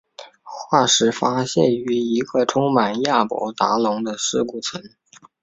[0.41, 4.81] 化石发现于一个充满亚伯达龙的尸骨层。